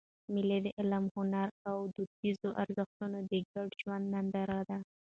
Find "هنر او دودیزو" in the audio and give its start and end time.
1.15-2.49